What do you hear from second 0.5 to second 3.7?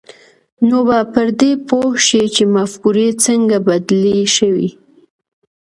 نو به پر دې پوه شئ چې مفکورې څنګه